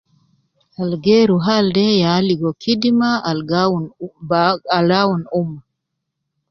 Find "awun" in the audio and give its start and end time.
3.65-3.85